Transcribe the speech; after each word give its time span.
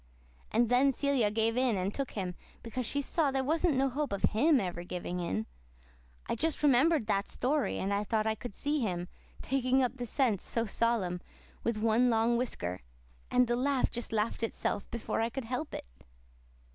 And 0.51 0.69
then 0.69 0.91
Celia 0.91 1.29
gave 1.29 1.55
in 1.55 1.77
and 1.77 1.93
took 1.93 2.13
him, 2.13 2.33
because 2.63 2.87
she 2.87 3.03
saw 3.03 3.29
there 3.29 3.43
wasn't 3.43 3.77
no 3.77 3.87
hope 3.87 4.11
of 4.11 4.23
HIM 4.23 4.59
ever 4.59 4.83
giving 4.83 5.19
in. 5.19 5.45
I 6.25 6.33
just 6.33 6.63
remembered 6.63 7.05
that 7.05 7.27
story, 7.27 7.77
and 7.77 7.93
I 7.93 8.03
thought 8.03 8.25
I 8.25 8.33
could 8.33 8.55
see 8.55 8.79
him, 8.79 9.09
taking 9.43 9.83
up 9.83 9.97
the 9.97 10.07
cents 10.07 10.43
so 10.43 10.65
solemn, 10.65 11.21
with 11.63 11.77
one 11.77 12.09
long 12.09 12.35
whisker; 12.35 12.81
and 13.29 13.45
the 13.45 13.55
laugh 13.55 13.91
just 13.91 14.11
laughed 14.11 14.41
itself 14.41 14.89
before 14.89 15.21
I 15.21 15.29
could 15.29 15.45
help 15.45 15.71
it." 15.71 15.85